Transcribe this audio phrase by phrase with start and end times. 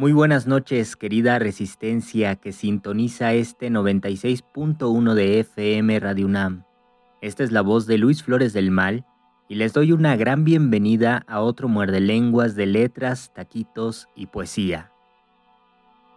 [0.00, 6.64] Muy buenas noches, querida resistencia que sintoniza este 96.1 de FM Radio UNAM.
[7.20, 9.04] Esta es la voz de Luis Flores del Mal
[9.46, 14.90] y les doy una gran bienvenida a otro muerde lenguas de letras, taquitos y poesía.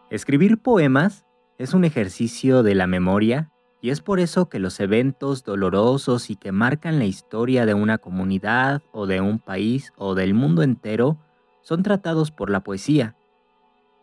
[0.09, 1.26] Escribir poemas
[1.58, 6.38] es un ejercicio de la memoria y es por eso que los eventos dolorosos y
[6.38, 11.17] que marcan la historia de una comunidad o de un país o del mundo entero
[11.64, 13.17] son tratados por la poesía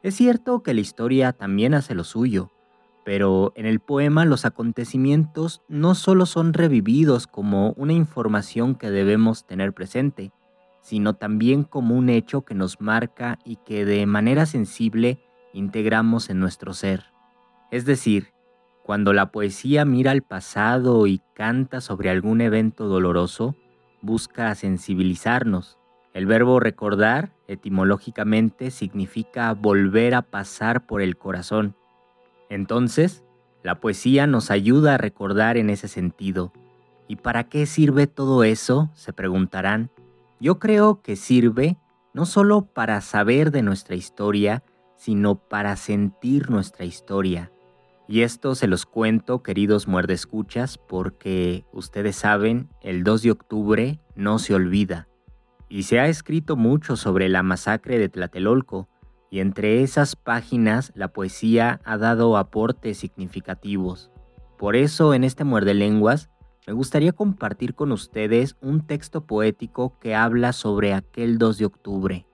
[0.02, 2.50] es cierto que la historia también hace lo suyo,
[3.04, 9.46] pero en el poema los acontecimientos no solo son revividos como una información que debemos
[9.46, 10.32] tener presente,
[10.80, 15.18] sino también como un hecho que nos marca y que de manera sensible
[15.52, 17.06] integramos en nuestro ser.
[17.70, 18.32] Es decir,
[18.84, 23.54] cuando la poesía mira al pasado y canta sobre algún evento doloroso,
[24.02, 25.79] busca sensibilizarnos,
[26.12, 31.76] el verbo recordar etimológicamente significa volver a pasar por el corazón.
[32.48, 33.22] Entonces,
[33.62, 36.52] la poesía nos ayuda a recordar en ese sentido.
[37.06, 38.90] ¿Y para qué sirve todo eso?
[38.94, 39.90] se preguntarán.
[40.40, 41.76] Yo creo que sirve
[42.12, 44.64] no solo para saber de nuestra historia,
[44.96, 47.52] sino para sentir nuestra historia.
[48.08, 54.40] Y esto se los cuento, queridos muerdescuchas, porque ustedes saben, el 2 de octubre no
[54.40, 55.09] se olvida
[55.70, 58.88] y se ha escrito mucho sobre la masacre de Tlatelolco,
[59.30, 64.10] y entre esas páginas la poesía ha dado aportes significativos.
[64.58, 66.28] Por eso en este Muerde Lenguas
[66.66, 72.26] me gustaría compartir con ustedes un texto poético que habla sobre aquel 2 de octubre.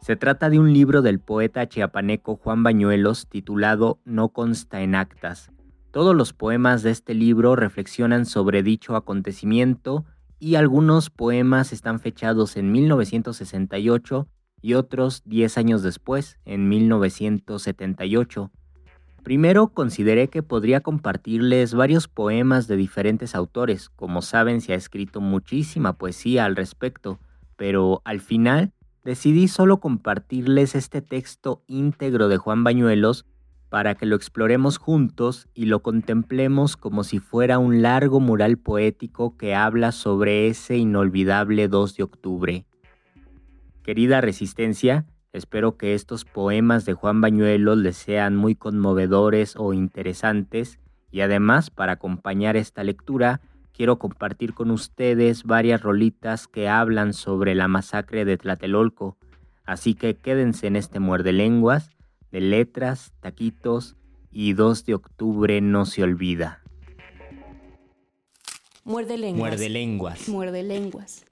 [0.00, 5.50] Se trata de un libro del poeta chiapaneco Juan Bañuelos titulado No consta en actas.
[5.90, 10.04] Todos los poemas de este libro reflexionan sobre dicho acontecimiento
[10.38, 14.28] y algunos poemas están fechados en 1968
[14.62, 18.50] y otros 10 años después, en 1978.
[19.22, 25.20] Primero consideré que podría compartirles varios poemas de diferentes autores, como saben se ha escrito
[25.20, 27.18] muchísima poesía al respecto,
[27.56, 28.72] pero al final
[29.04, 33.26] decidí solo compartirles este texto íntegro de Juan Bañuelos
[33.68, 39.36] para que lo exploremos juntos y lo contemplemos como si fuera un largo mural poético
[39.36, 42.66] que habla sobre ese inolvidable 2 de octubre.
[43.82, 50.78] Querida Resistencia, espero que estos poemas de Juan Bañuelos les sean muy conmovedores o interesantes
[51.10, 53.40] y además para acompañar esta lectura
[53.72, 59.18] quiero compartir con ustedes varias rolitas que hablan sobre la masacre de Tlatelolco,
[59.64, 61.95] así que quédense en este muerde lenguas
[62.32, 63.96] de letras, taquitos
[64.30, 66.62] y 2 de octubre no se olvida.
[68.84, 69.38] Muerde lenguas.
[69.38, 70.28] Muerde lenguas.
[70.28, 71.25] Muerde lenguas.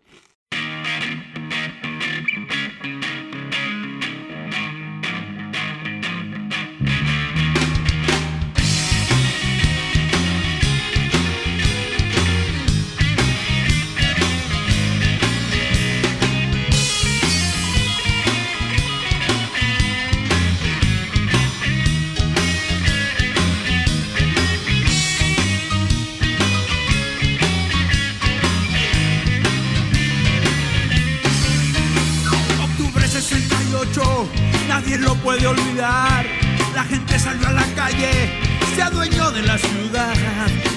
[35.25, 36.27] Puede olvidar.
[36.75, 38.31] La gente salió a la calle,
[38.77, 40.15] se adueñó de la ciudad,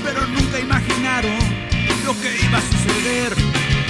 [0.04, 1.38] pero nunca imaginaron
[2.06, 3.34] lo que iba a suceder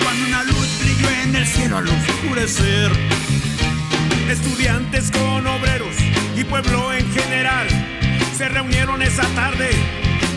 [0.04, 2.92] cuando una luz brilló en el cielo al oscurecer.
[4.28, 5.96] Estudiantes con obreros
[6.36, 7.68] y pueblo en general
[8.36, 9.70] se reunieron esa tarde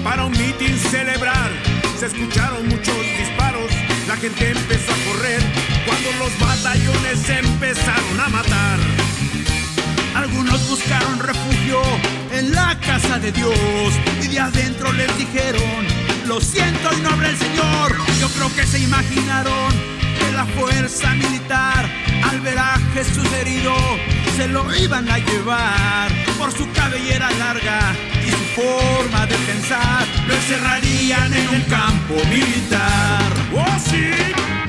[0.04, 1.50] para un mitin celebrar.
[1.98, 3.70] Se escucharon muchos disparos,
[4.06, 5.40] la gente empezó a correr
[5.86, 9.09] cuando los batallones empezaron a matar.
[10.70, 11.82] Buscaron refugio
[12.32, 13.52] en la casa de Dios
[14.22, 15.84] y de adentro les dijeron,
[16.28, 17.96] lo siento y no habla el Señor.
[18.20, 19.74] Yo creo que se imaginaron
[20.16, 21.90] que la fuerza militar
[22.22, 23.74] al ver a Jesús herido
[24.36, 27.80] se lo iban a llevar por su cabellera larga
[28.24, 30.06] y su forma de pensar.
[30.28, 33.32] Lo encerrarían en un campo militar.
[33.56, 34.59] ¡Oh, sí!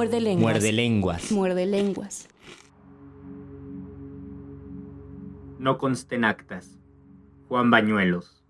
[0.00, 0.42] Muerde lenguas.
[0.42, 1.30] Muerde lenguas.
[1.30, 2.26] Muerde lenguas.
[5.58, 6.78] No consten actas.
[7.48, 8.42] Juan Bañuelos.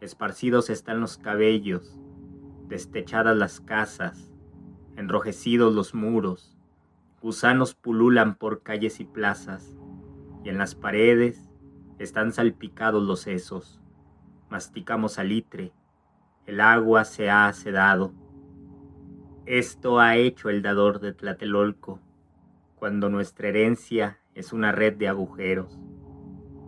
[0.00, 1.98] Esparcidos están los cabellos,
[2.68, 4.30] destechadas las casas,
[4.96, 6.56] enrojecidos los muros,
[7.20, 9.76] gusanos pululan por calles y plazas,
[10.44, 11.50] y en las paredes
[11.98, 13.80] están salpicados los sesos.
[14.48, 15.72] Masticamos salitre,
[16.46, 18.12] el agua se ha sedado.
[19.44, 21.98] Esto ha hecho el dador de Tlatelolco,
[22.76, 25.80] cuando nuestra herencia es una red de agujeros.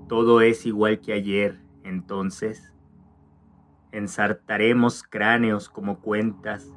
[0.08, 2.72] Todo es igual que ayer, entonces.
[3.92, 6.72] Ensartaremos cráneos como cuentas,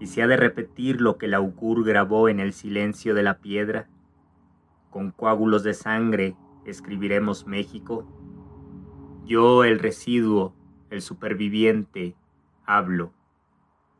[0.00, 3.38] y se ha de repetir lo que el augur grabó en el silencio de la
[3.38, 3.88] piedra.
[4.90, 6.36] Con coágulos de sangre
[6.66, 8.06] escribiremos México.
[9.24, 10.54] Yo, el residuo,
[10.90, 12.16] el superviviente,
[12.66, 13.12] hablo.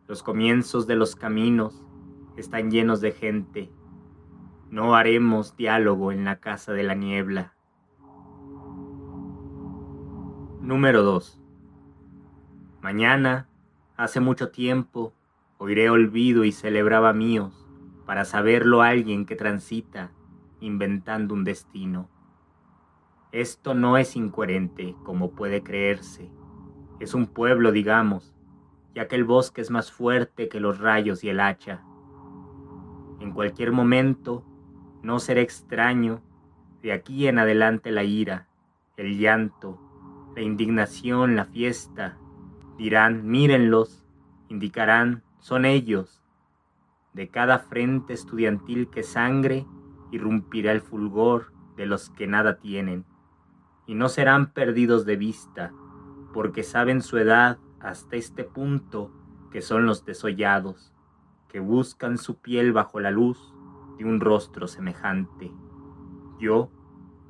[0.07, 1.83] Los comienzos de los caminos
[2.37, 3.71] están llenos de gente.
[4.69, 7.54] No haremos diálogo en la casa de la niebla.
[10.65, 11.39] Número 2.
[12.81, 13.49] Mañana,
[13.99, 15.13] hace mucho tiempo,
[15.59, 17.69] oiré olvido y celebraba míos,
[18.07, 20.11] para saberlo alguien que transita,
[20.61, 22.09] inventando un destino.
[23.31, 26.31] Esto no es incoherente, como puede creerse.
[26.99, 28.35] Es un pueblo, digamos,
[28.95, 31.85] ya que el bosque es más fuerte que los rayos y el hacha.
[33.21, 34.47] En cualquier momento,
[35.03, 36.23] no será extraño,
[36.81, 38.49] de aquí en adelante la ira,
[38.97, 39.84] el llanto,
[40.35, 42.19] la indignación, la fiesta.
[42.77, 44.05] Dirán, mírenlos,
[44.49, 46.23] indicarán, son ellos.
[47.13, 49.67] De cada frente estudiantil que sangre,
[50.11, 53.05] irrumpirá el fulgor de los que nada tienen.
[53.87, 55.73] Y no serán perdidos de vista,
[56.33, 59.13] porque saben su edad hasta este punto,
[59.53, 60.93] que son los desollados,
[61.49, 63.55] que buscan su piel bajo la luz
[63.99, 65.53] de un rostro semejante.
[66.41, 66.71] Yo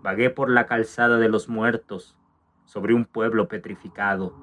[0.02, 2.16] vagué por la calzada de los muertos,
[2.64, 4.34] sobre un pueblo petrificado.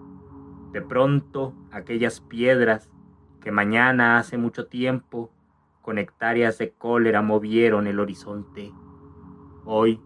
[0.72, 2.90] De pronto, aquellas piedras
[3.42, 5.32] que mañana hace mucho tiempo
[5.82, 8.72] con hectáreas de cólera movieron el horizonte.
[9.66, 10.00] Hoy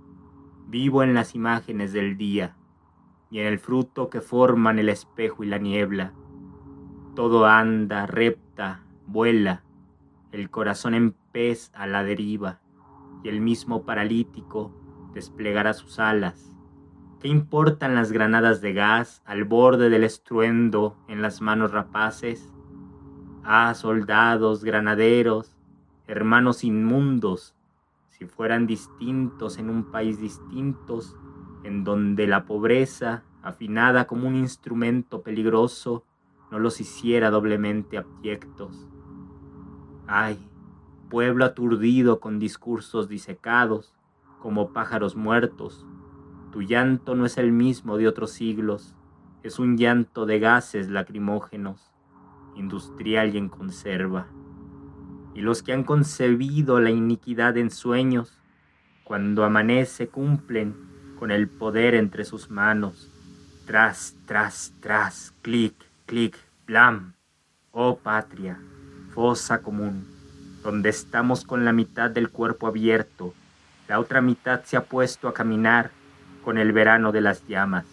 [0.68, 2.56] vivo en las imágenes del día
[3.30, 6.14] y en el fruto que forman el espejo y la niebla.
[7.16, 9.64] Todo anda, repta, vuela,
[10.32, 12.60] el corazón en pez a la deriva,
[13.24, 14.74] y el mismo paralítico
[15.14, 16.55] desplegará sus alas.
[17.22, 22.54] ¿Qué importan las granadas de gas al borde del estruendo en las manos rapaces?
[23.44, 25.56] Ah, soldados, granaderos,
[26.08, 27.56] hermanos inmundos,
[28.10, 31.16] si fueran distintos en un país distintos,
[31.64, 36.04] en donde la pobreza, afinada como un instrumento peligroso,
[36.52, 38.88] no los hiciera doblemente abyectos.
[40.06, 40.38] Ay,
[41.10, 43.96] pueblo aturdido con discursos disecados,
[44.42, 45.88] como pájaros muertos,
[46.56, 48.96] tu llanto no es el mismo de otros siglos,
[49.44, 51.92] es un llanto de gases lacrimógenos,
[52.56, 54.28] industrial y en conserva.
[55.34, 58.40] Y los que han concebido la iniquidad en sueños,
[59.04, 60.78] cuando amanece cumplen
[61.20, 63.12] con el poder entre sus manos.
[63.68, 67.16] Tras, tras, tras, clic, clic, blam.
[67.72, 68.62] Oh patria,
[69.14, 70.08] fosa común,
[70.64, 73.34] donde estamos con la mitad del cuerpo abierto,
[73.90, 75.92] la otra mitad se ha puesto a caminar
[76.46, 77.86] con el verano de las llamas.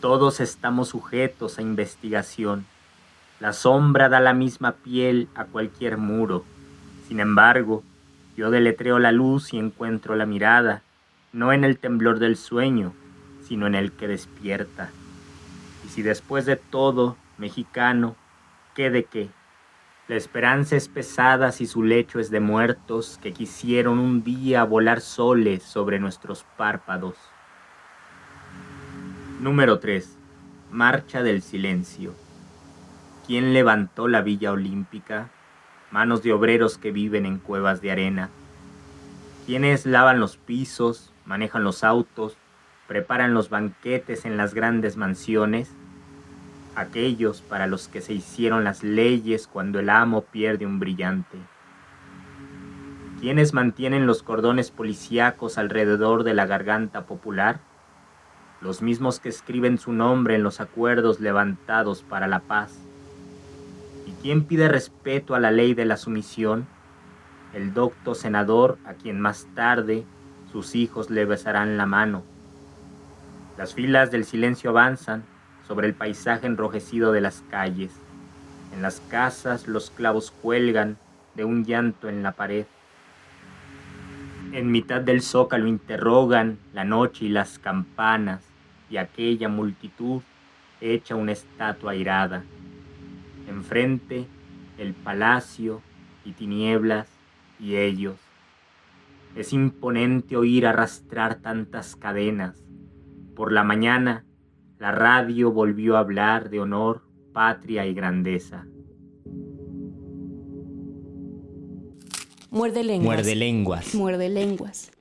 [0.00, 2.64] Todos estamos sujetos a investigación.
[3.40, 6.44] La sombra da la misma piel a cualquier muro.
[7.08, 7.82] Sin embargo,
[8.36, 10.82] yo deletreo la luz y encuentro la mirada
[11.32, 12.92] no en el temblor del sueño,
[13.42, 14.90] sino en el que despierta.
[15.84, 18.16] Y si después de todo, mexicano,
[18.74, 19.30] ¿qué de qué?
[20.08, 25.00] La esperanza es pesada si su lecho es de muertos que quisieron un día volar
[25.00, 27.16] soles sobre nuestros párpados.
[29.42, 30.08] Número 3.
[30.70, 32.14] Marcha del silencio.
[33.26, 35.30] ¿Quién levantó la Villa Olímpica?
[35.90, 38.30] Manos de obreros que viven en cuevas de arena.
[39.44, 42.36] ¿Quiénes lavan los pisos, manejan los autos,
[42.86, 45.72] preparan los banquetes en las grandes mansiones,
[46.76, 51.38] aquellos para los que se hicieron las leyes cuando el amo pierde un brillante.
[53.18, 57.71] ¿Quiénes mantienen los cordones policíacos alrededor de la garganta popular?
[58.62, 62.78] Los mismos que escriben su nombre en los acuerdos levantados para la paz.
[64.06, 66.66] ¿Y quién pide respeto a la ley de la sumisión?
[67.54, 70.04] El docto senador a quien más tarde
[70.52, 72.22] sus hijos le besarán la mano.
[73.58, 75.24] Las filas del silencio avanzan
[75.66, 77.92] sobre el paisaje enrojecido de las calles.
[78.72, 80.98] En las casas los clavos cuelgan
[81.34, 82.66] de un llanto en la pared.
[84.52, 88.51] En mitad del zócalo interrogan la noche y las campanas
[88.92, 90.20] y aquella multitud
[90.82, 92.44] hecha una estatua airada.
[93.48, 94.26] Enfrente
[94.76, 95.80] el palacio
[96.26, 97.08] y tinieblas
[97.58, 98.16] y ellos.
[99.34, 102.62] Es imponente oír arrastrar tantas cadenas.
[103.34, 104.26] Por la mañana,
[104.78, 108.66] la radio volvió a hablar de honor, patria y grandeza.
[112.50, 113.06] Muerde lenguas.
[113.06, 113.94] Muerde lenguas.
[113.94, 114.91] Muerde lenguas.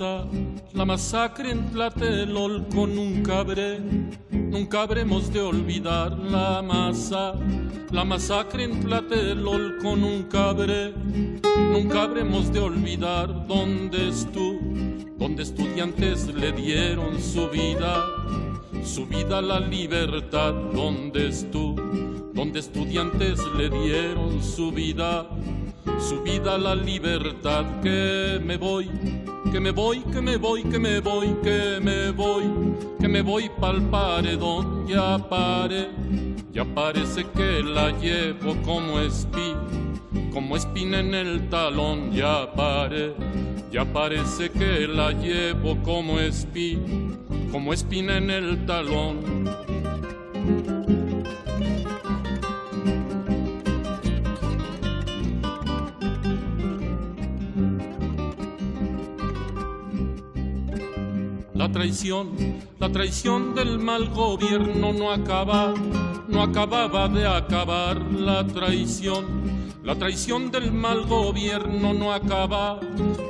[0.00, 3.80] La masacre en Tlatelolco nunca habré,
[4.30, 7.34] nunca habremos de olvidar la masa,
[7.90, 10.92] la masacre en Tlatelolco nunca habré,
[11.72, 14.60] nunca habremos de olvidar dónde estuvo,
[15.18, 18.04] donde estudiantes le dieron su vida,
[18.84, 21.82] su vida a la libertad, donde estuvo,
[22.34, 25.26] donde estudiantes le dieron su vida
[25.98, 28.88] su vida a la libertad que me voy
[29.50, 32.44] que me voy, que me voy, que me voy, que me voy,
[33.00, 35.88] que me voy pa'l paredón, ya pare,
[36.52, 39.62] ya parece que la llevo como espina,
[40.32, 43.14] como espina en el talón, ya pare,
[43.70, 47.16] ya parece que la llevo como espina,
[47.50, 49.48] como espina en el talón.
[61.68, 62.30] La traición,
[62.80, 65.74] la traición del mal gobierno no acaba,
[66.26, 69.26] no acababa de acabar la traición.
[69.84, 72.80] La traición del mal gobierno no acaba,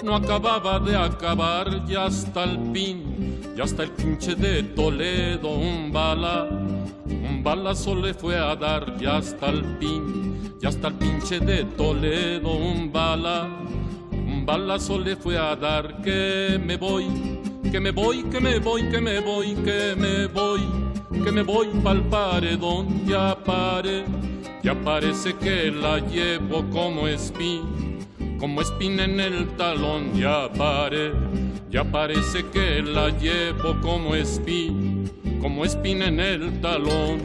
[0.05, 5.93] no acababa de acabar ya hasta el fin, ya hasta el pinche de Toledo un
[5.93, 6.49] bala,
[7.07, 11.65] un balazo le fue a dar ya hasta el fin, ya hasta el pinche de
[11.65, 13.49] Toledo un bala,
[14.13, 18.83] un balazo le fue a dar que me voy que me voy, que me voy,
[18.89, 20.61] que me voy, que me voy,
[21.25, 24.05] que me voy pa'l paredón, ya pare,
[24.63, 27.99] ya parece que la llevo como espín,
[28.39, 31.13] como espina en el talón, ya pare,
[31.71, 35.11] ya parece que la llevo como espín,
[35.41, 37.21] como espina en el talón.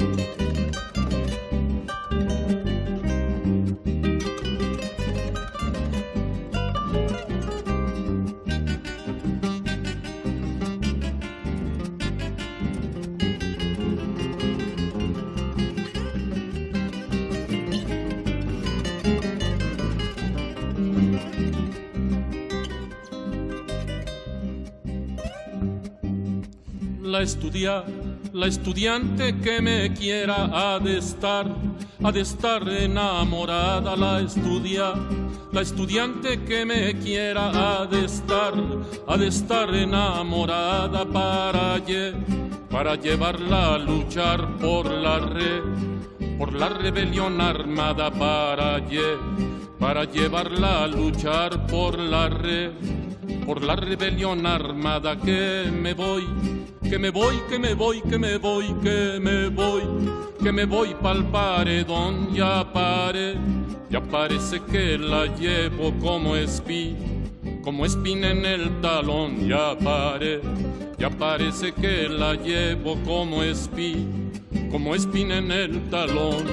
[27.22, 27.86] Estudiar,
[28.34, 31.46] la estudiante que me quiera ha de estar,
[32.04, 34.94] ha de estar enamorada, la estudia,
[35.52, 37.52] la estudiante que me quiera
[37.82, 38.54] ha de estar,
[39.08, 41.82] ha de estar enamorada para,
[42.70, 45.62] para llevarla a luchar por la red,
[46.38, 48.82] por la rebelión armada para,
[49.80, 52.72] para llevarla a luchar por la red
[53.46, 56.24] por la rebelión armada que me voy,
[56.94, 59.82] que me voy, que me voy, que me voy, que me voy,
[60.44, 63.34] que me voy pa'l paredón, ya pare,
[63.90, 66.96] ya parece que la llevo como espí,
[67.64, 70.40] como espina en el talón, ya pare,
[71.00, 74.06] ya parece que la llevo como espí,
[74.70, 76.46] como espina en el talón.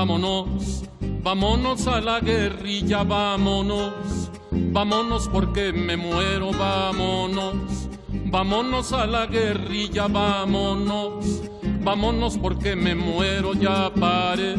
[0.00, 0.84] Vámonos,
[1.22, 11.42] vámonos a la guerrilla, vámonos, vámonos porque me muero, vámonos, vámonos a la guerrilla, vámonos,
[11.82, 14.54] vámonos porque me muero, ya pare,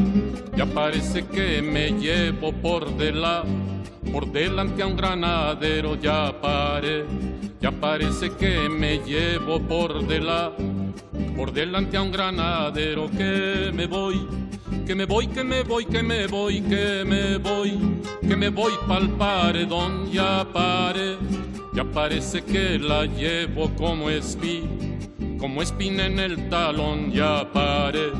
[0.56, 3.50] ya parece que me llevo por delante,
[4.12, 7.04] por delante a un granadero, ya pare,
[7.60, 10.62] ya parece que me llevo por delante,
[11.36, 14.41] por delante a un granadero que me voy
[14.86, 17.78] que me voy, que me voy, que me voy, que me voy,
[18.26, 21.16] que me voy pa'l paredón, ya pare,
[21.74, 24.64] ya parece que la llevo como espí,
[25.38, 28.10] como espina en el talón, ya pare,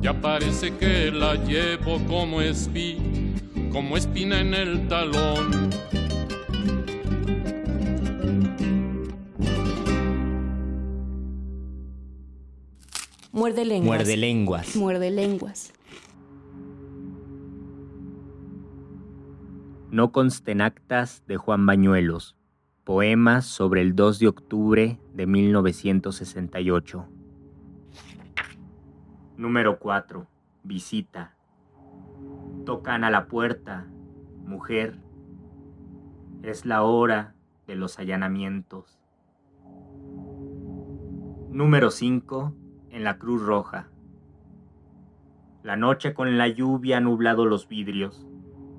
[0.00, 2.98] ya parece que la llevo como espí,
[3.72, 5.70] como espina en el talón.
[13.32, 13.98] Muerde lenguas.
[13.98, 14.76] Muerde lenguas.
[14.76, 15.72] Muerde lenguas.
[19.94, 22.36] No consten actas de Juan Bañuelos.
[22.82, 27.06] Poemas sobre el 2 de octubre de 1968.
[29.36, 30.26] Número 4.
[30.64, 31.36] Visita.
[32.66, 33.86] Tocan a la puerta.
[34.44, 34.98] Mujer.
[36.42, 37.36] Es la hora
[37.68, 38.98] de los allanamientos.
[41.50, 42.52] Número 5.
[42.90, 43.90] En la Cruz Roja.
[45.62, 48.26] La noche con la lluvia ha nublado los vidrios.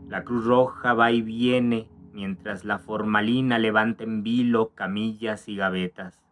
[0.07, 6.23] La Cruz Roja va y viene mientras la formalina levanta en vilo camillas y gavetas.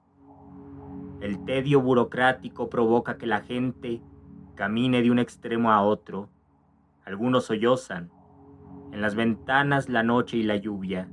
[1.22, 4.02] El tedio burocrático provoca que la gente
[4.56, 6.30] camine de un extremo a otro.
[7.04, 8.12] Algunos sollozan.
[8.92, 11.10] En las ventanas la noche y la lluvia.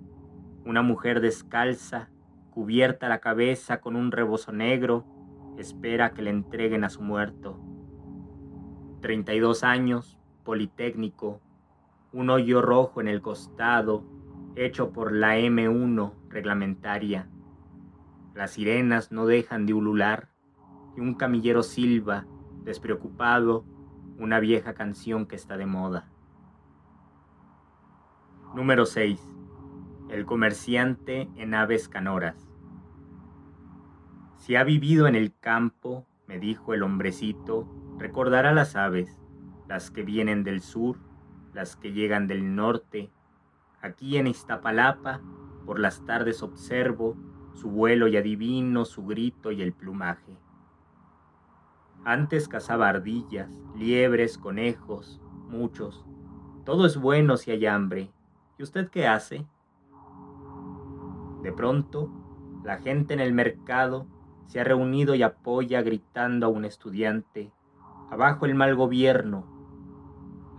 [0.67, 2.11] Una mujer descalza,
[2.51, 5.07] cubierta la cabeza con un rebozo negro,
[5.57, 7.59] espera que le entreguen a su muerto.
[9.01, 11.41] 32 años, politécnico,
[12.13, 14.05] un hoyo rojo en el costado,
[14.57, 17.29] hecho por la M1 reglamentaria.
[18.35, 20.29] Las sirenas no dejan de ulular
[20.97, 22.27] y un camillero silba,
[22.65, 23.65] despreocupado,
[24.19, 26.09] una vieja canción que está de moda.
[28.55, 29.21] Número 6.
[30.09, 32.51] El comerciante en aves canoras.
[34.37, 37.69] Si ha vivido en el campo, me dijo el hombrecito,
[37.99, 39.21] recordará las aves,
[39.69, 41.10] las que vienen del sur
[41.53, 43.11] las que llegan del norte.
[43.83, 45.21] Aquí en Iztapalapa,
[45.67, 47.17] por las tardes observo
[47.55, 50.37] su vuelo y adivino su grito y el plumaje.
[52.05, 56.05] Antes cazaba ardillas, liebres, conejos, muchos.
[56.65, 58.11] Todo es bueno si hay hambre.
[58.59, 59.47] ¿Y usted qué hace?
[61.43, 62.11] De pronto,
[62.65, 64.07] la gente en el mercado
[64.47, 67.53] se ha reunido y apoya gritando a un estudiante.
[68.11, 69.60] Abajo el mal gobierno.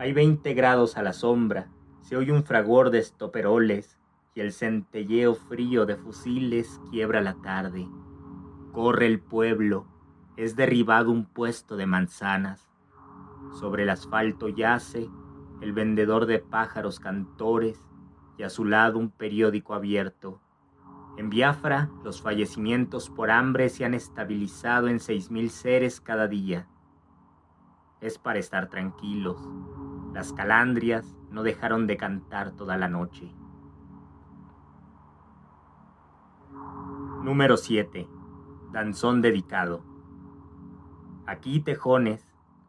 [0.02, 1.68] Hay 20 grados a la sombra.
[2.02, 4.00] Se oye un fragor de estoperoles
[4.34, 7.88] y el centelleo frío de fusiles quiebra la tarde.
[8.72, 9.86] Corre el pueblo
[10.38, 12.68] es derribado un puesto de manzanas.
[13.52, 15.08] Sobre el asfalto yace
[15.62, 17.86] el vendedor de pájaros cantores
[18.40, 20.42] y a su lado un periódico abierto.
[21.16, 26.68] En Biafra los fallecimientos por hambre se han estabilizado en seis mil seres cada día.
[28.00, 29.38] Es para estar tranquilos.
[30.14, 33.32] Las calandrias no dejaron de cantar toda la noche.
[37.24, 38.08] Número 7.
[38.72, 39.84] Danzón dedicado.
[41.26, 42.28] Aquí, tejones,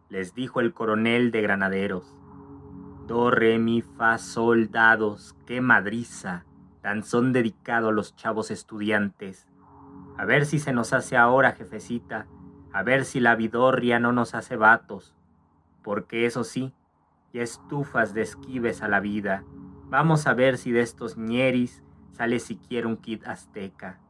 [0.08, 2.16] les dijo el coronel de granaderos.
[3.06, 6.44] Do, re, mi, fa, soldados, qué madriza,
[6.82, 9.48] danzón dedicado a los chavos estudiantes.
[10.16, 12.26] A ver si se nos hace ahora, jefecita,
[12.72, 15.16] a ver si la vidorria no nos hace vatos.
[15.82, 16.72] Porque eso sí,
[17.32, 19.44] ya estufas de esquives a la vida.
[19.88, 24.00] Vamos a ver si de estos ñeris sale siquiera un kit azteca.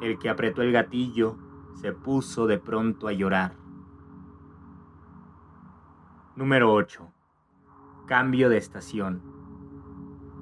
[0.00, 1.36] El que apretó el gatillo
[1.74, 3.54] se puso de pronto a llorar.
[6.36, 7.12] Número 8.
[8.06, 9.22] Cambio de estación.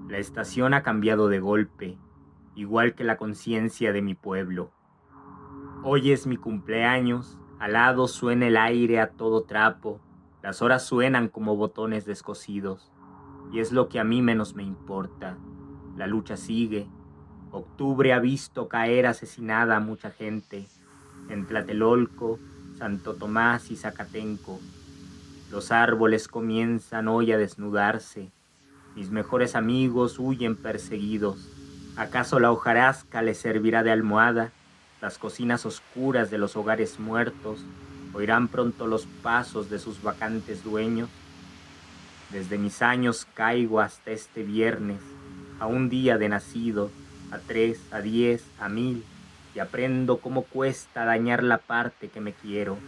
[0.09, 1.99] La estación ha cambiado de golpe,
[2.55, 4.71] igual que la conciencia de mi pueblo.
[5.83, 10.01] Hoy es mi cumpleaños, al lado suena el aire a todo trapo,
[10.47, 12.93] las horas suenan como botones descosidos,
[13.53, 15.37] y es lo que a mí menos me importa.
[15.97, 16.87] La lucha sigue.
[17.51, 20.69] Octubre ha visto caer asesinada a mucha gente,
[21.29, 22.39] en Tlatelolco,
[22.79, 24.61] Santo Tomás y Zacatenco.
[25.51, 28.31] Los árboles comienzan hoy a desnudarse.
[28.95, 31.51] Mis mejores amigos huyen perseguidos.
[31.97, 34.53] ¿Acaso la hojarasca les servirá de almohada?
[35.03, 37.65] Las cocinas oscuras de los hogares muertos
[38.17, 41.11] oirán pronto los pasos de sus vacantes dueños.
[42.31, 45.01] Desde mis años caigo hasta este viernes,
[45.61, 46.91] a un día de nacido,
[47.31, 49.05] a tres, a diez, a mil,
[49.55, 52.79] y aprendo cómo cuesta dañar la parte que me quiero.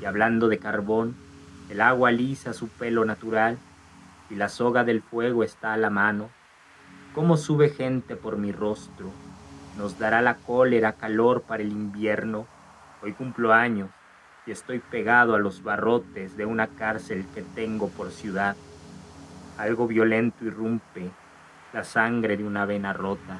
[0.00, 1.14] Y hablando de carbón,
[1.68, 3.58] el agua lisa su pelo natural
[4.30, 6.30] y la soga del fuego está a la mano.
[7.14, 9.10] Cómo sube gente por mi rostro.
[9.76, 12.46] Nos dará la cólera calor para el invierno.
[13.02, 13.90] Hoy cumplo años
[14.50, 18.56] y estoy pegado a los barrotes de una cárcel que tengo por ciudad.
[19.56, 21.08] Algo violento irrumpe,
[21.72, 23.38] la sangre de una vena rota.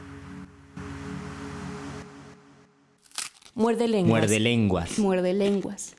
[3.56, 4.20] Muerde lenguas.
[4.20, 4.98] Muerde lenguas.
[5.00, 5.96] Muerde lenguas.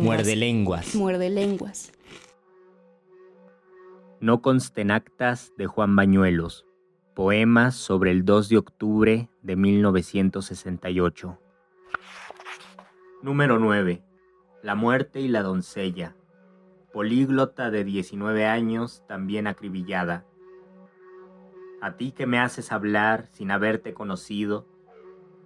[0.00, 0.94] Muerde lenguas.
[0.94, 1.92] Muerde lenguas.
[4.20, 6.66] No consten actas de Juan Bañuelos.
[7.14, 11.38] Poemas sobre el 2 de octubre de 1968.
[13.22, 14.02] Número 9.
[14.62, 16.16] La muerte y la doncella.
[16.92, 20.24] Políglota de 19 años, también acribillada.
[21.80, 24.66] A ti que me haces hablar sin haberte conocido,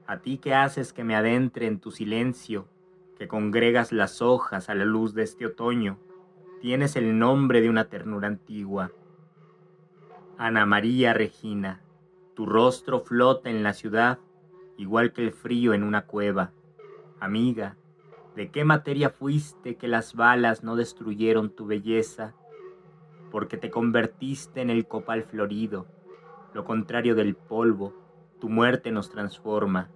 [0.07, 2.69] a ti que haces que me adentre en tu silencio,
[3.23, 5.97] que congregas las hojas a la luz de este otoño,
[6.61, 8.91] tienes el nombre de una ternura antigua.
[10.39, 11.83] Ana María Regina,
[12.35, 14.19] tu rostro flota en la ciudad,
[14.77, 16.51] igual que el frío en una cueva.
[17.21, 17.77] Amiga,
[18.35, 22.35] ¿de qué materia fuiste que las balas no destruyeron tu belleza?
[23.31, 25.87] Porque te convertiste en el copal florido,
[26.55, 27.95] lo contrario del polvo,
[28.41, 29.91] tu muerte nos transforma.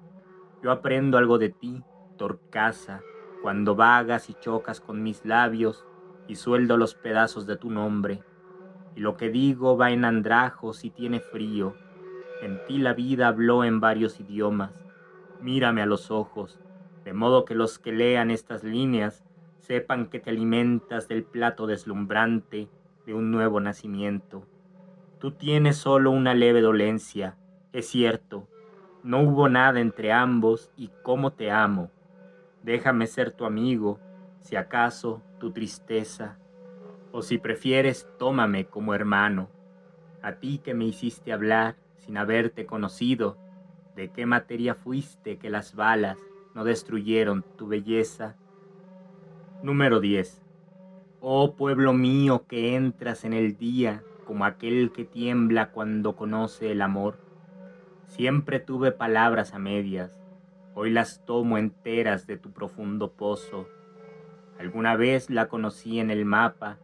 [0.63, 1.83] Yo aprendo algo de ti,
[2.17, 3.03] Torcasa,
[3.43, 5.85] cuando vagas y chocas con mis labios
[6.27, 8.23] y sueldo los pedazos de tu nombre.
[8.95, 11.75] Y lo que digo va en andrajos y tiene frío.
[12.43, 14.73] En ti la vida habló en varios idiomas.
[15.41, 16.59] Mírame a los ojos,
[17.05, 19.25] de modo que los que lean estas líneas
[19.61, 22.69] sepan que te alimentas del plato deslumbrante
[23.05, 24.47] de un nuevo nacimiento.
[25.19, 27.37] Tú tienes solo una leve dolencia,
[27.73, 28.49] es cierto.
[29.03, 31.91] No hubo nada entre ambos y cómo te amo
[32.67, 34.01] Déjame ser tu amigo,
[34.41, 36.37] si acaso tu tristeza,
[37.13, 39.49] o si prefieres, tómame como hermano.
[40.21, 43.39] A ti que me hiciste hablar sin haberte conocido,
[43.95, 46.19] ¿de qué materia fuiste que las balas
[46.57, 48.35] no destruyeron tu belleza?
[49.63, 50.43] Número 10.
[51.21, 56.83] Oh pueblo mío que entras en el día como aquel que tiembla cuando conoce el
[56.83, 57.17] amor.
[58.09, 60.11] Siempre tuve palabras a medias,
[60.79, 63.67] Hoy las tomo enteras de tu profundo pozo.
[64.59, 66.77] Alguna vez la conocí en el mapa,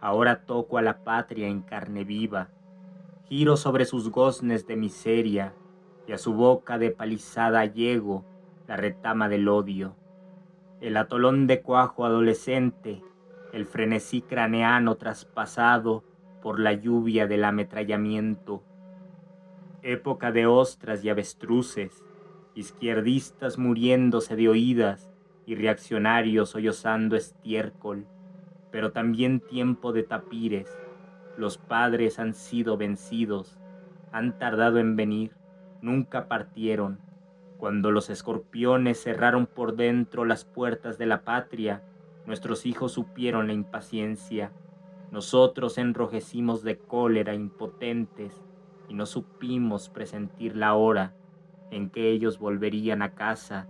[0.00, 2.48] ahora toco a la patria en carne viva.
[3.28, 5.52] Giro sobre sus goznes de miseria
[6.06, 8.24] y a su boca de palizada llego
[8.66, 9.94] la retama del odio.
[10.80, 13.02] el atolón de cuajo adolescente,
[13.52, 16.02] el frenesí craneano traspasado
[16.40, 18.62] por la lluvia del ametrallamiento.
[19.82, 22.02] Época de ostras y avestruces,
[22.54, 25.10] izquierdistas muriéndose de oídas
[25.46, 28.06] y reaccionarios sollozando estiércol,
[28.70, 30.68] pero también tiempo de tapires.
[31.36, 33.58] Los padres han sido vencidos,
[34.12, 35.32] han tardado en venir,
[35.82, 36.98] nunca partieron.
[37.58, 41.82] Cuando los escorpiones cerraron por dentro las puertas de la patria,
[42.26, 44.52] nuestros hijos supieron la impaciencia.
[45.10, 48.32] Nosotros enrojecimos de cólera impotentes
[48.88, 51.14] y no supimos presentir la hora
[51.74, 53.66] en que ellos volverían a casa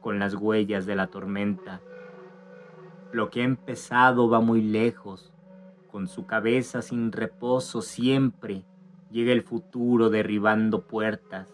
[0.00, 1.80] con las huellas de la tormenta.
[3.12, 5.32] Lo que ha empezado va muy lejos,
[5.90, 8.62] con su cabeza sin reposo siempre
[9.10, 11.48] llega el futuro derribando puertas.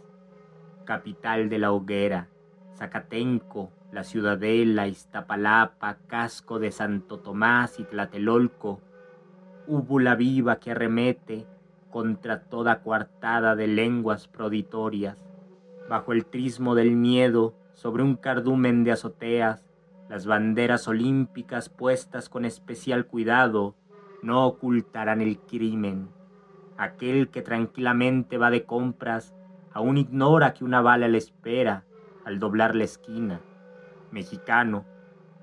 [0.84, 2.28] Capital de la hoguera,
[2.76, 8.80] Zacatenco, la Ciudadela, Iztapalapa, Casco de Santo Tomás y Tlatelolco,
[9.66, 11.46] úbula viva que arremete
[11.90, 15.16] contra toda coartada de lenguas proditorias,
[15.88, 19.64] bajo el trismo del miedo, sobre un cardumen de azoteas,
[20.08, 23.74] las banderas olímpicas puestas con especial cuidado
[24.22, 26.08] no ocultarán el crimen.
[26.76, 29.34] Aquel que tranquilamente va de compras
[29.72, 31.84] aún ignora que una bala le espera
[32.24, 33.40] al doblar la esquina.
[34.10, 34.84] Mexicano,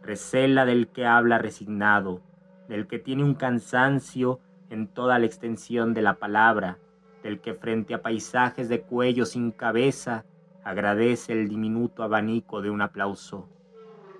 [0.01, 2.21] recela del que habla resignado,
[2.67, 6.77] del que tiene un cansancio en toda la extensión de la palabra,
[7.23, 10.25] del que frente a paisajes de cuello sin cabeza
[10.63, 13.47] agradece el diminuto abanico de un aplauso.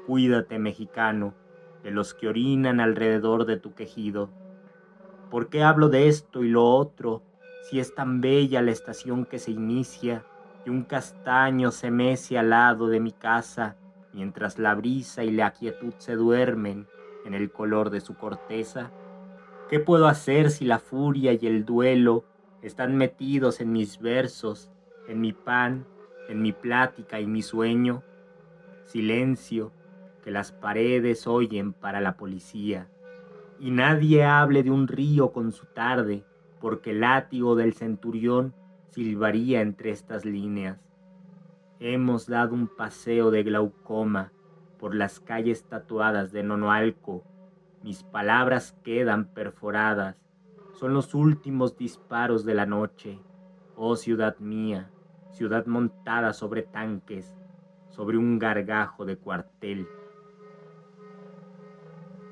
[0.07, 1.33] Cuídate, mexicano,
[1.83, 4.29] de los que orinan alrededor de tu quejido.
[5.29, 7.23] ¿Por qué hablo de esto y lo otro
[7.63, 10.25] si es tan bella la estación que se inicia
[10.65, 13.77] y un castaño se mece al lado de mi casa
[14.13, 16.87] mientras la brisa y la quietud se duermen
[17.25, 18.91] en el color de su corteza?
[19.69, 22.25] ¿Qué puedo hacer si la furia y el duelo
[22.61, 24.69] están metidos en mis versos,
[25.07, 25.85] en mi pan,
[26.29, 28.03] en mi plática y mi sueño?
[28.85, 29.71] Silencio,
[30.23, 32.89] que las paredes oyen para la policía,
[33.59, 36.25] y nadie hable de un río con su tarde,
[36.59, 38.53] porque el látigo del centurión
[38.89, 40.79] silbaría entre estas líneas.
[41.79, 44.31] Hemos dado un paseo de glaucoma
[44.77, 47.23] por las calles tatuadas de Nonoalco.
[47.83, 50.17] Mis palabras quedan perforadas.
[50.73, 53.19] Son los últimos disparos de la noche.
[53.75, 54.90] Oh ciudad mía,
[55.31, 57.35] ciudad montada sobre tanques,
[57.89, 59.87] sobre un gargajo de cuartel.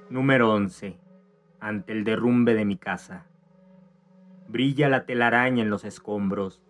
[0.10, 1.00] Número 11.
[1.60, 3.26] Ante el derrumbe de mi casa.
[4.48, 6.64] Brilla la telaraña en los escombros.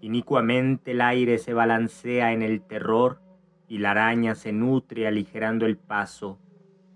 [0.00, 3.20] Inicuamente el aire se balancea en el terror
[3.68, 6.40] y la araña se nutre aligerando el paso.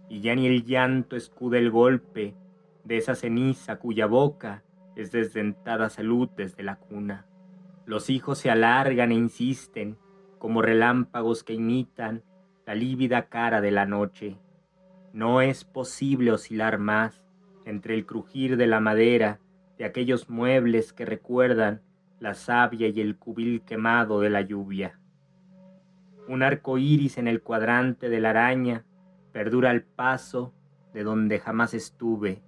[0.09, 2.35] Y ya ni el llanto escude el golpe
[2.83, 4.65] de esa ceniza cuya boca
[4.97, 7.27] es desdentada salud desde la cuna.
[7.87, 9.99] Los hijos se alargan e insisten
[10.39, 12.23] como relámpagos que imitan
[12.67, 14.39] la lívida cara de la noche.
[15.13, 17.23] No es posible oscilar más
[17.65, 19.41] entre el crujir de la madera
[19.79, 21.83] de aquellos muebles que recuerdan
[22.21, 24.99] la savia y el cubil quemado de la lluvia.
[26.27, 28.85] Un arco iris en el cuadrante de la araña
[29.33, 30.55] perdura el paso
[30.95, 32.43] de donde jamás estuve,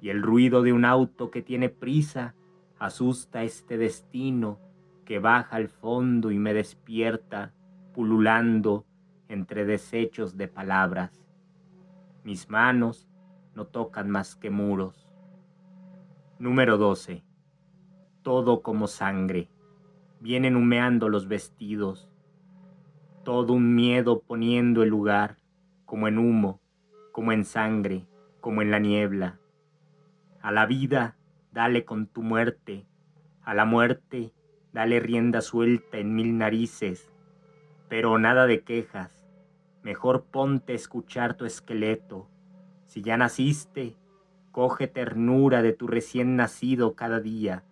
[0.00, 2.34] y el ruido de un auto que tiene prisa
[2.80, 4.58] asusta este destino
[5.04, 7.52] que baja al fondo y me despierta,
[7.92, 8.86] pululando
[9.28, 11.22] entre desechos de palabras.
[12.24, 13.06] Mis manos
[13.54, 15.06] no tocan más que muros.
[16.38, 17.22] Número 12.
[18.22, 19.50] Todo como sangre.
[20.20, 22.08] Vienen humeando los vestidos.
[23.24, 25.36] Todo un miedo poniendo el lugar,
[25.84, 26.60] como en humo,
[27.12, 28.06] como en sangre,
[28.40, 29.38] como en la niebla.
[30.40, 31.16] A la vida,
[31.52, 32.86] dale con tu muerte.
[33.42, 34.32] A la muerte,
[34.72, 37.10] dale rienda suelta en mil narices.
[37.88, 39.20] Pero nada de quejas
[39.82, 42.28] mejor ponte a escuchar tu esqueleto.
[42.86, 43.96] Si ya naciste,
[44.50, 47.64] coge ternura de tu recién nacido cada día.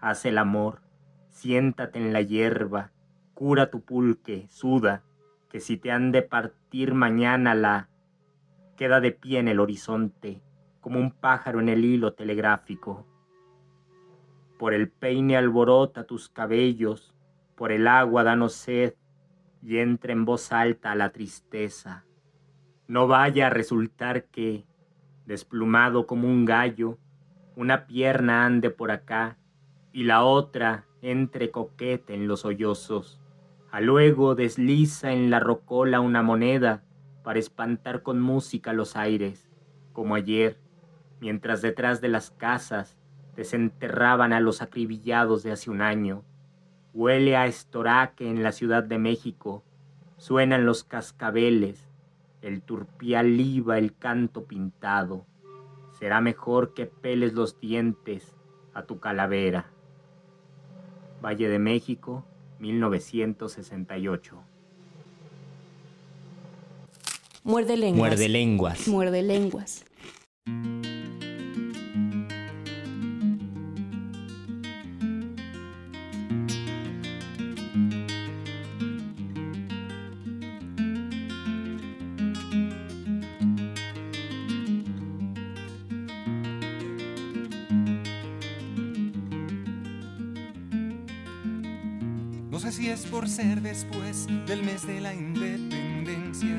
[0.00, 0.82] Haz el amor,
[1.30, 2.92] siéntate en la hierba,
[3.34, 5.02] cura tu pulque, suda,
[5.48, 7.88] que si te han de partir mañana la...
[8.76, 10.40] queda de pie en el horizonte,
[10.80, 13.06] como un pájaro en el hilo telegráfico.
[14.58, 17.14] Por el peine alborota tus cabellos,
[17.54, 18.94] por el agua danos sed,
[19.62, 22.04] y entra en voz alta la tristeza.
[22.88, 24.66] No vaya a resultar que,
[25.26, 26.98] desplumado como un gallo,
[27.54, 29.38] una pierna ande por acá
[29.92, 33.20] y la otra entre coquete en los hoyozos.
[33.70, 36.82] A luego desliza en la rocola una moneda
[37.22, 39.50] para espantar con música los aires,
[39.92, 40.58] como ayer,
[41.20, 42.97] mientras detrás de las casas
[43.38, 46.24] desenterraban a los acribillados de hace un año.
[46.92, 49.62] Huele a estoraque en la Ciudad de México,
[50.16, 51.86] suenan los cascabeles,
[52.42, 55.24] el turpial liba el canto pintado.
[56.00, 58.34] Será mejor que peles los dientes
[58.74, 59.70] a tu calavera.
[61.24, 62.24] Valle de México,
[62.58, 64.36] 1968.
[67.44, 67.98] Muerde lenguas.
[68.00, 68.88] Muerde lenguas.
[68.88, 69.84] Muerde lenguas.
[92.58, 96.58] No sé si es por ser después del mes de la independencia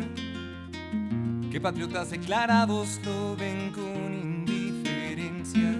[1.51, 5.75] que patriotas declarados lo ven con indiferencia.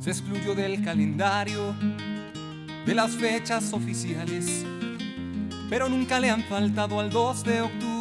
[0.00, 1.76] Se excluyó del calendario
[2.84, 4.66] de las fechas oficiales,
[5.70, 7.95] pero nunca le han faltado al 2 de octubre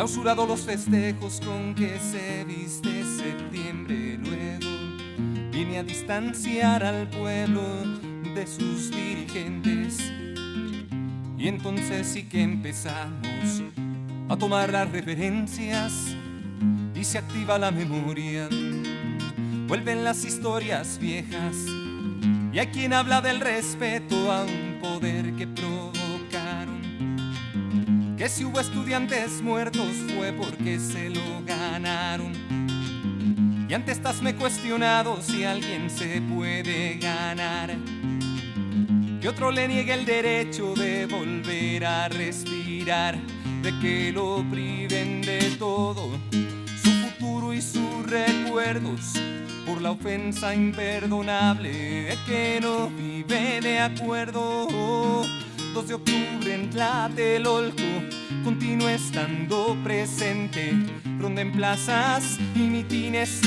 [0.00, 7.60] Clausurado los festejos con que se viste septiembre luego, vine a distanciar al pueblo
[8.34, 9.98] de sus dirigentes.
[11.36, 13.62] Y entonces sí que empezamos
[14.30, 15.92] a tomar las referencias
[16.94, 18.48] y se activa la memoria.
[19.68, 21.56] Vuelven las historias viejas
[22.54, 25.99] y hay quien habla del respeto a un poder que provocaron.
[28.20, 32.34] Que si hubo estudiantes muertos fue porque se lo ganaron.
[33.66, 37.74] Y ante estás me cuestionado si alguien se puede ganar
[39.22, 43.16] que otro le niegue el derecho de volver a respirar,
[43.62, 49.14] de que lo priven de todo, su futuro y sus recuerdos,
[49.64, 54.68] por la ofensa imperdonable, de que no vive de acuerdo.
[55.74, 57.82] 2 de octubre en Tlatelolco,
[58.44, 60.74] continúa estando presente,
[61.18, 63.40] ronda en plazas y mitines,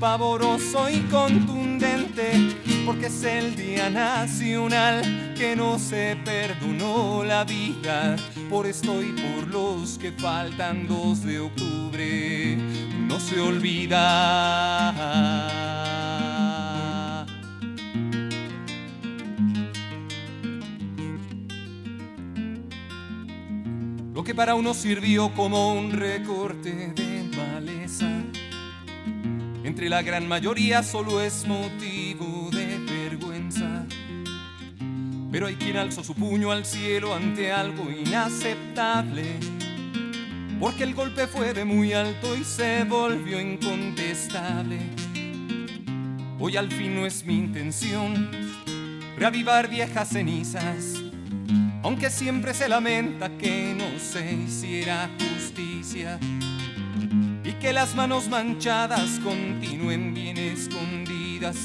[0.00, 2.56] pavoroso y contundente
[2.88, 8.16] porque es el día nacional que no se perdonó la vida.
[8.48, 12.56] Por esto y por los que faltan 2 de octubre,
[13.06, 14.77] no se olvida.
[24.38, 28.08] Para uno sirvió como un recorte de maleza,
[29.64, 33.84] entre la gran mayoría solo es motivo de vergüenza.
[35.32, 39.40] Pero hay quien alzó su puño al cielo ante algo inaceptable.
[40.60, 44.78] Porque el golpe fue de muy alto y se volvió incontestable.
[46.38, 48.30] Hoy al fin no es mi intención
[49.16, 51.02] reavivar viejas cenizas.
[51.88, 56.18] Aunque siempre se lamenta que no se hiciera justicia
[57.42, 61.56] y que las manos manchadas continúen bien escondidas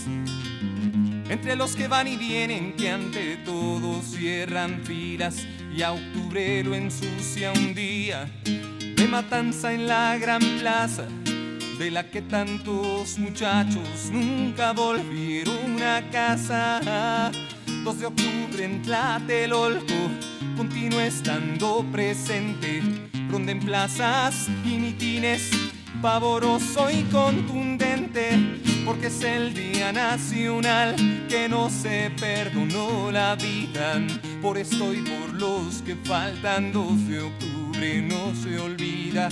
[1.28, 5.46] entre los que van y vienen que ante todo cierran filas
[5.76, 11.04] y a octubre ensucia un día de matanza en la gran plaza
[11.78, 17.30] de la que tantos muchachos nunca volvieron a casa
[17.84, 19.94] 2 de octubre en Tlatelolco
[20.56, 22.82] continúa estando presente
[23.30, 25.52] ronda en plazas y mitines
[26.02, 28.38] pavoroso y contundente,
[28.86, 30.96] porque es el día nacional
[31.30, 34.02] que no se perdonó la vida.
[34.42, 39.30] Por esto y por los que faltan 2 de octubre no se olvida.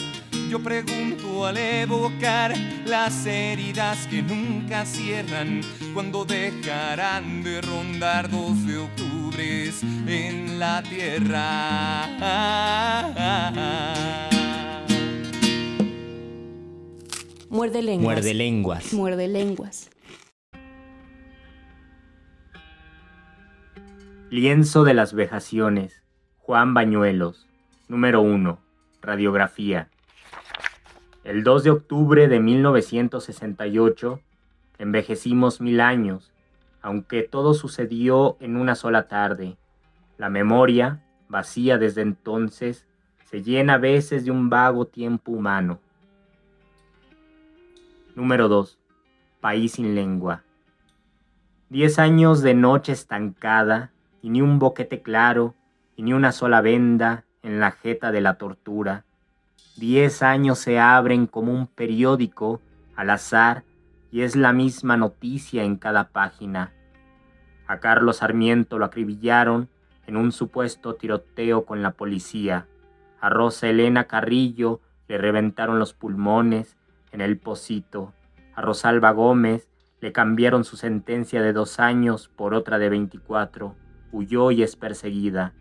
[0.52, 2.54] Yo pregunto al evocar
[2.86, 5.62] las heridas que nunca cierran,
[5.93, 9.72] cuando dejarán de rondar 2 de octubre
[10.08, 12.06] en la tierra.
[17.49, 18.04] Muerde lenguas.
[18.04, 18.93] Muerde lenguas.
[18.93, 19.89] Muerde lenguas.
[24.30, 26.04] Lienzo de las vejaciones.
[26.39, 27.47] Juan Bañuelos.
[27.88, 28.60] Número 1.
[29.02, 29.89] Radiografía.
[31.24, 34.19] El 2 de octubre de 1968
[34.80, 36.34] envejecimos mil años,
[36.82, 39.55] aunque todo sucedió en una sola tarde.
[40.17, 42.88] La memoria, vacía desde entonces,
[43.26, 45.80] se llena a veces de un vago tiempo humano.
[48.15, 48.80] Número 2.
[49.41, 50.41] País sin lengua.
[51.69, 53.91] Diez años de noche estancada,
[54.24, 55.53] y ni un boquete claro,
[55.95, 59.05] y ni una sola venda en la jeta de la tortura.
[59.78, 62.61] Diez años se abren como un periódico
[62.95, 63.63] al azar
[64.11, 66.74] y es la misma noticia en cada página.
[67.67, 69.69] A Carlos Sarmiento lo acribillaron
[70.07, 72.67] en un supuesto tiroteo con la policía.
[73.22, 76.76] A Rosa Elena Carrillo le reventaron los pulmones
[77.11, 78.13] en el pocito.
[78.55, 79.69] A Rosalba Gómez
[80.01, 83.76] le cambiaron su sentencia de dos años por otra de veinticuatro.
[84.11, 85.53] Huyó y es perseguida.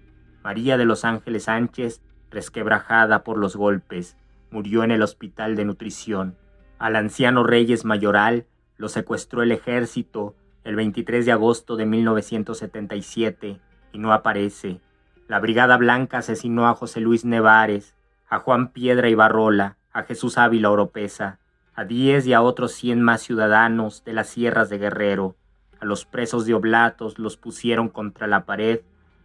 [0.42, 4.16] María de los Ángeles Sánchez, resquebrajada por los golpes,
[4.50, 6.36] murió en el hospital de nutrición.
[6.78, 13.60] Al anciano Reyes Mayoral lo secuestró el ejército el 23 de agosto de 1977
[13.92, 14.80] y no aparece.
[15.28, 17.94] La Brigada Blanca asesinó a José Luis Nevares,
[18.28, 21.38] a Juan Piedra y Barrola, a Jesús Ávila Oropesa,
[21.74, 25.36] a diez y a otros cien más ciudadanos de las sierras de Guerrero.
[25.80, 28.80] A los presos de Oblatos los pusieron contra la pared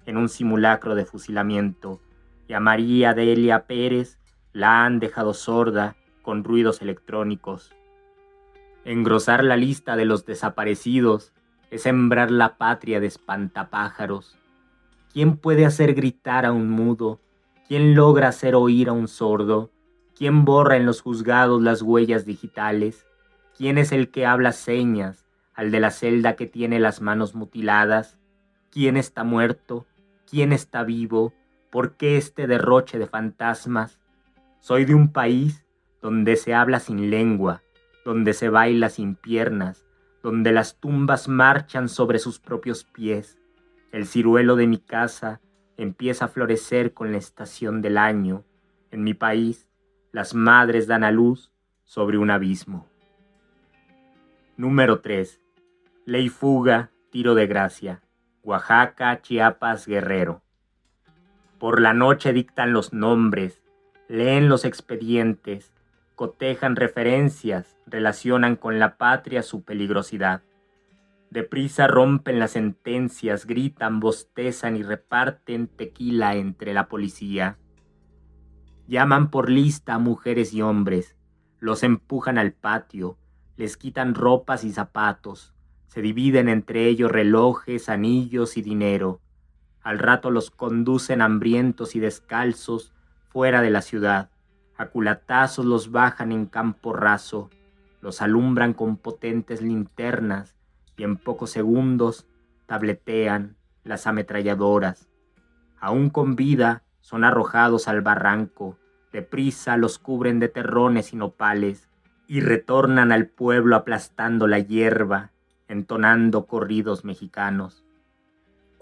[0.06, 2.00] en un simulacro de fusilamiento,
[2.48, 4.20] y a María Delia Pérez
[4.54, 7.74] la han dejado sorda con ruidos electrónicos.
[8.84, 11.34] Engrosar la lista de los desaparecidos
[11.72, 14.38] es sembrar la patria de espantapájaros.
[15.12, 17.20] ¿Quién puede hacer gritar a un mudo?
[17.68, 19.72] ¿Quién logra hacer oír a un sordo?
[20.16, 23.08] ¿Quién borra en los juzgados las huellas digitales?
[23.58, 28.18] ¿Quién es el que habla señas al de la celda que tiene las manos mutiladas?
[28.70, 29.86] ¿Quién está muerto?
[30.30, 31.34] ¿Quién está vivo?
[31.76, 34.00] ¿Por qué este derroche de fantasmas?
[34.62, 35.66] Soy de un país
[36.02, 37.64] donde se habla sin lengua,
[38.06, 39.86] donde se baila sin piernas,
[40.24, 43.38] donde las tumbas marchan sobre sus propios pies.
[43.92, 45.42] El ciruelo de mi casa
[45.76, 48.46] empieza a florecer con la estación del año.
[48.90, 49.68] En mi país,
[50.14, 51.52] las madres dan a luz
[51.84, 52.88] sobre un abismo.
[54.56, 55.42] Número 3.
[56.06, 58.02] Ley fuga, tiro de gracia.
[58.44, 60.45] Oaxaca, Chiapas, Guerrero.
[61.66, 63.64] Por la noche dictan los nombres,
[64.08, 65.74] leen los expedientes,
[66.14, 70.44] cotejan referencias, relacionan con la patria su peligrosidad.
[71.32, 77.58] Deprisa rompen las sentencias, gritan, bostezan y reparten tequila entre la policía.
[78.88, 81.18] Llaman por lista a mujeres y hombres,
[81.58, 83.18] los empujan al patio,
[83.58, 85.56] les quitan ropas y zapatos,
[85.88, 89.20] se dividen entre ellos relojes, anillos y dinero.
[89.86, 92.92] Al rato los conducen hambrientos y descalzos
[93.30, 94.32] fuera de la ciudad.
[94.78, 97.52] A culatazos los bajan en campo raso,
[98.02, 100.56] los alumbran con potentes linternas
[100.98, 102.26] y en pocos segundos
[102.66, 105.08] tabletean las ametralladoras.
[105.80, 108.80] Aún con vida son arrojados al barranco,
[109.14, 111.90] deprisa los cubren de terrones y nopales
[112.26, 115.30] y retornan al pueblo aplastando la hierba,
[115.68, 117.85] entonando corridos mexicanos.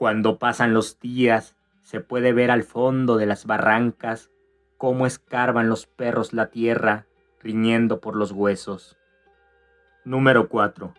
[0.03, 4.31] Cuando pasan los días, se puede ver al fondo de las barrancas
[4.77, 7.05] cómo escarban los perros la tierra,
[7.41, 8.97] riñendo por los huesos.
[10.03, 10.93] Número 4.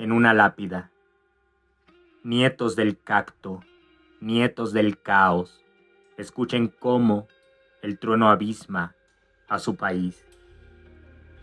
[0.00, 0.90] En una lápida.
[2.24, 3.60] Nietos del cacto,
[4.20, 5.64] nietos del caos,
[6.16, 7.28] escuchen cómo
[7.80, 8.96] el trueno abisma
[9.46, 10.26] a su país.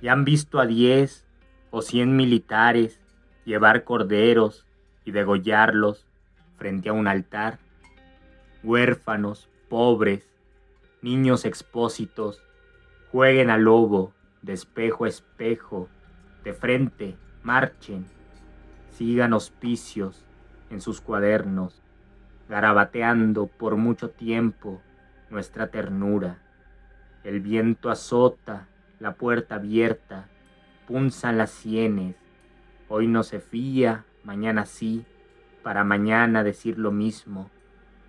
[0.01, 1.25] Y han visto a diez
[1.71, 2.99] o cien militares
[3.45, 4.65] llevar corderos
[5.05, 6.05] y degollarlos
[6.57, 7.59] frente a un altar.
[8.63, 10.27] Huérfanos, pobres,
[11.01, 12.41] niños expósitos,
[13.11, 15.87] jueguen al lobo, de espejo a espejo,
[16.43, 18.05] de frente, marchen,
[18.91, 20.25] sigan hospicios
[20.69, 21.81] en sus cuadernos,
[22.49, 24.81] garabateando por mucho tiempo
[25.29, 26.39] nuestra ternura.
[27.23, 28.67] El viento azota,
[28.99, 30.27] la puerta abierta,
[30.87, 32.15] punzan las sienes,
[32.87, 35.05] hoy no se fía, mañana sí,
[35.65, 37.49] para mañana decir lo mismo.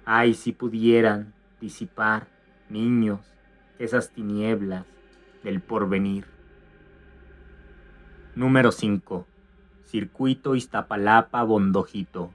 [0.04, 2.28] Ay, si pudieran disipar
[2.68, 3.20] niños,
[3.78, 4.84] esas tinieblas
[5.42, 6.26] del porvenir.
[8.34, 9.26] Número 5.
[9.84, 12.30] Circuito Iztapalapa Bondojito.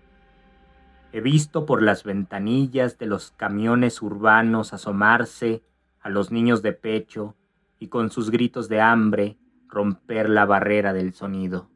[1.11, 5.61] He visto por las ventanillas de los camiones urbanos asomarse
[5.99, 7.35] a los niños de pecho
[7.77, 11.69] y con sus gritos de hambre romper la barrera del sonido.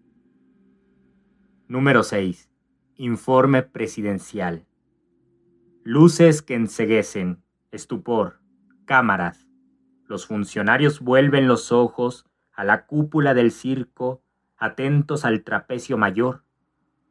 [1.68, 2.50] Número 6.
[2.98, 4.66] Informe presidencial.
[5.84, 8.40] Luces que enseguecen, estupor,
[8.86, 9.50] cámaras.
[10.08, 14.22] Los funcionarios vuelven los ojos a la cúpula del circo,
[14.56, 16.46] atentos al trapecio mayor,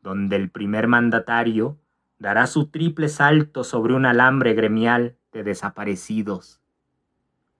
[0.03, 1.79] donde el primer mandatario
[2.19, 6.63] dará su triple salto sobre un alambre gremial de desaparecidos.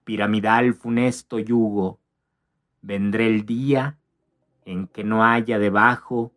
[0.03, 1.99] Piramidal funesto yugo,
[2.81, 3.99] vendré el día
[4.65, 6.33] en que no haya debajo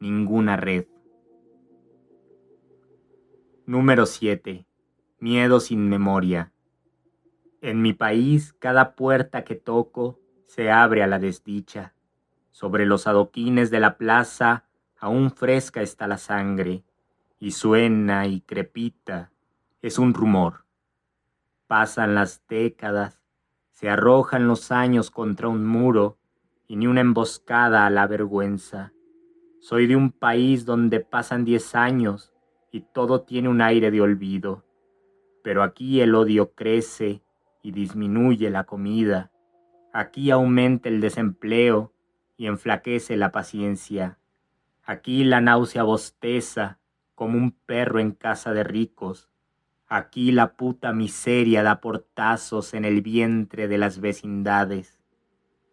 [0.00, 0.86] ninguna red.
[3.72, 4.66] Número 7.
[5.18, 6.52] Miedo sin memoria.
[7.62, 11.94] En mi país, cada puerta que toco se abre a la desdicha.
[12.50, 14.66] Sobre los adoquines de la plaza
[14.98, 16.84] aún fresca está la sangre,
[17.38, 19.32] y suena y crepita.
[19.80, 20.66] Es un rumor.
[21.66, 23.22] Pasan las décadas,
[23.70, 26.18] se arrojan los años contra un muro,
[26.68, 28.92] y ni una emboscada a la vergüenza.
[29.60, 32.31] Soy de un país donde pasan diez años
[32.72, 34.64] y todo tiene un aire de olvido.
[35.44, 37.22] Pero aquí el odio crece
[37.62, 39.30] y disminuye la comida.
[39.92, 41.92] Aquí aumenta el desempleo
[42.36, 44.18] y enflaquece la paciencia.
[44.82, 46.78] Aquí la náusea bosteza
[47.14, 49.28] como un perro en casa de ricos.
[49.86, 54.98] Aquí la puta miseria da portazos en el vientre de las vecindades.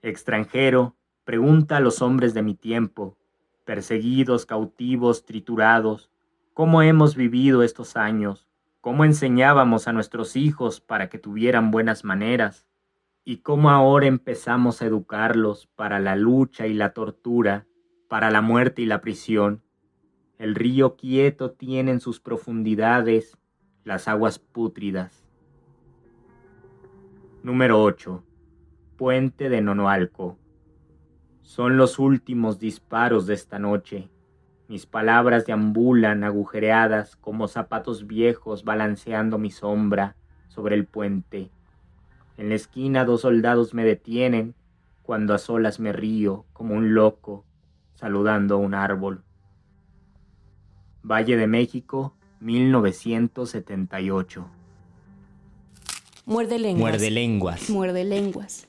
[0.02, 3.18] Extranjero, pregunta a los hombres de mi tiempo,
[3.64, 6.12] perseguidos, cautivos, triturados,
[6.60, 8.50] cómo hemos vivido estos años,
[8.82, 12.68] cómo enseñábamos a nuestros hijos para que tuvieran buenas maneras,
[13.24, 17.66] y cómo ahora empezamos a educarlos para la lucha y la tortura,
[18.10, 19.64] para la muerte y la prisión.
[20.38, 23.38] El río quieto tiene en sus profundidades
[23.86, 25.26] las aguas pútridas.
[27.42, 28.22] Número 8.
[28.98, 30.38] Puente de Nonoalco.
[31.42, 34.10] Son los últimos disparos de esta noche.
[34.70, 40.16] Mis palabras deambulan agujereadas como zapatos viejos balanceando mi sombra
[40.48, 41.50] sobre el puente.
[42.38, 44.54] En la esquina dos soldados me detienen
[45.02, 47.46] cuando a solas me río como un loco
[47.96, 49.24] saludando a un árbol.
[51.02, 54.46] Valle de México, 1978.
[56.28, 56.80] Muerde lenguas.
[56.80, 57.72] Muerde lenguas.
[57.72, 58.68] Muerde lenguas.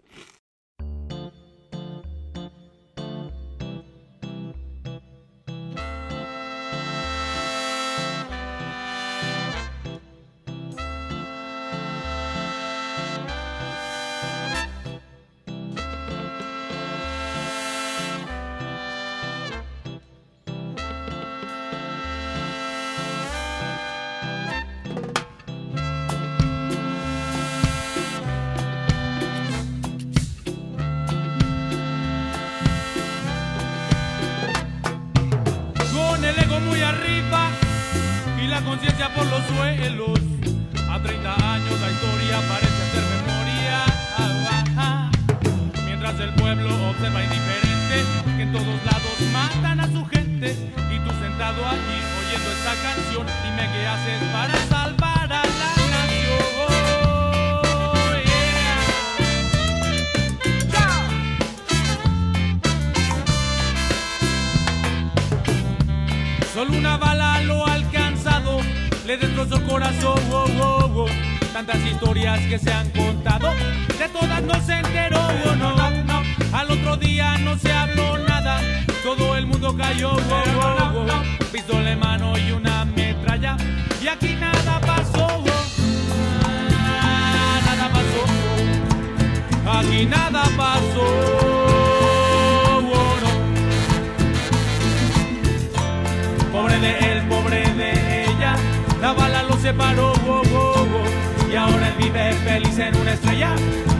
[99.72, 103.54] Y ahora él vive feliz en una estrella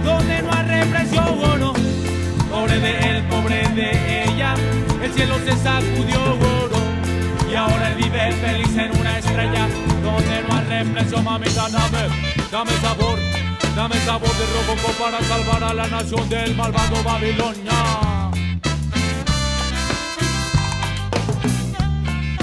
[0.05, 1.73] donde no hay represión, no.
[2.51, 4.55] Pobre de él, pobre de ella,
[5.01, 7.51] el cielo se sacudió, no.
[7.51, 9.69] y ahora él vive feliz en una estrella
[10.03, 12.09] donde no hay represión, mamita, dame,
[12.51, 13.19] dame sabor,
[13.77, 18.31] dame sabor de robo para salvar a la nación del malvado Babilonia.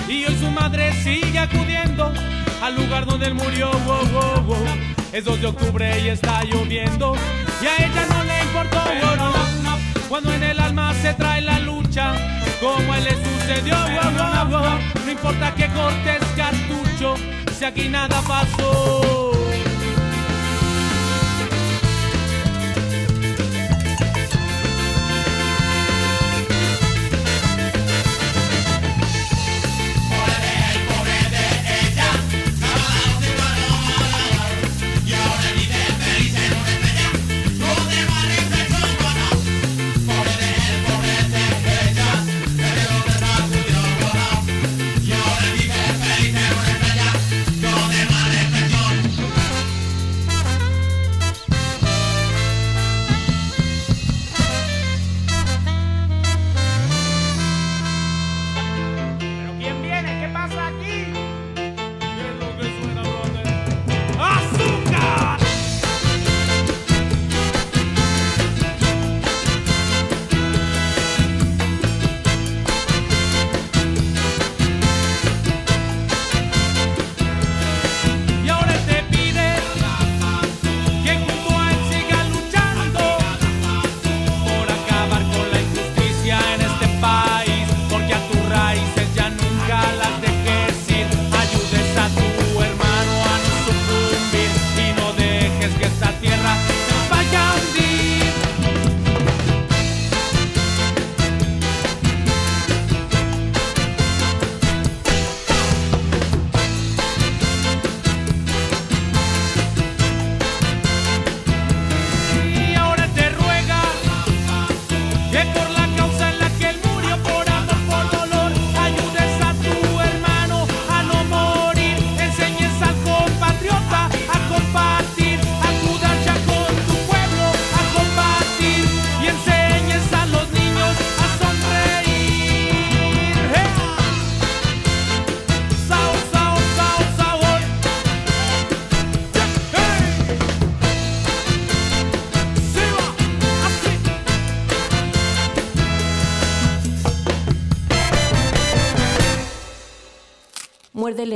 [0.07, 2.13] Y hoy su madre sigue acudiendo
[2.61, 3.71] al lugar donde él murió.
[3.71, 4.55] oh, oh, oh.
[5.13, 7.15] Es 2 de octubre y está lloviendo.
[7.61, 8.77] Y a ella no le importó.
[8.79, 9.77] oh, no.
[10.09, 12.13] Cuando en el alma se trae la lucha,
[12.61, 13.75] como él le sucedió.
[13.75, 15.05] oh, oh, oh.
[15.05, 17.15] No importa que cortes cartucho,
[17.57, 19.36] si aquí nada pasó.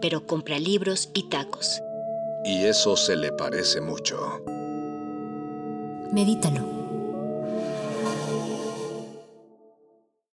[0.00, 1.82] Pero compra libros y tacos.
[2.44, 4.42] Y eso se le parece mucho.
[6.12, 6.79] Medítalo.